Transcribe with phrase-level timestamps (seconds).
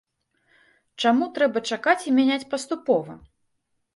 [1.03, 3.19] Чаму трэба чакаць і мяняць паступова?